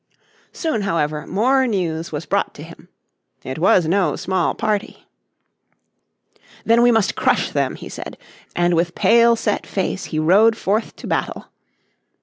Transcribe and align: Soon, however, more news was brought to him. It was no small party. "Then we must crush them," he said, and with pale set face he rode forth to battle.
Soon, 0.51 0.81
however, 0.81 1.27
more 1.27 1.67
news 1.67 2.11
was 2.11 2.25
brought 2.25 2.55
to 2.55 2.63
him. 2.63 2.89
It 3.43 3.59
was 3.59 3.85
no 3.87 4.15
small 4.15 4.55
party. 4.55 5.05
"Then 6.65 6.81
we 6.81 6.91
must 6.91 7.13
crush 7.15 7.51
them," 7.51 7.75
he 7.75 7.87
said, 7.87 8.17
and 8.55 8.73
with 8.73 8.95
pale 8.95 9.35
set 9.35 9.67
face 9.67 10.05
he 10.05 10.17
rode 10.17 10.57
forth 10.57 10.95
to 10.95 11.05
battle. 11.05 11.49